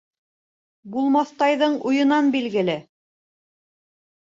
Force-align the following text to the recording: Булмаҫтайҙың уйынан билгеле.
Булмаҫтайҙың 0.95 1.77
уйынан 1.91 2.33
билгеле. 2.39 2.79